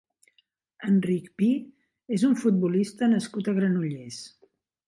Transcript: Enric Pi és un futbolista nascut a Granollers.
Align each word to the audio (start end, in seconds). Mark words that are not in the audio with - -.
Enric 0.91 1.27
Pi 1.41 1.51
és 2.19 2.25
un 2.31 2.35
futbolista 2.45 3.13
nascut 3.15 3.53
a 3.55 3.59
Granollers. 3.63 4.23